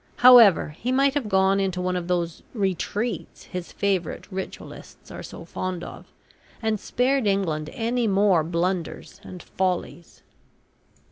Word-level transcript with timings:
However, 0.15 0.69
he 0.69 0.91
might 0.91 1.13
have 1.13 1.29
gone 1.29 1.59
into 1.59 1.79
one 1.79 1.95
of 1.95 2.07
those 2.07 2.41
`retreats' 2.57 3.43
his 3.43 3.71
favourite 3.71 4.25
Ritualists 4.31 5.11
are 5.11 5.21
so 5.21 5.45
fond 5.45 5.83
of, 5.83 6.11
and 6.59 6.79
spared 6.79 7.27
England 7.27 7.69
any 7.71 8.07
more 8.07 8.43
blunders 8.43 9.21
and 9.23 9.43
follies." 9.43 10.23